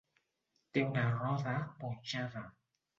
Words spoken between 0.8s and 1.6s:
una roda